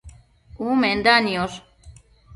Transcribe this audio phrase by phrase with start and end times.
[0.71, 1.59] Umenda niosh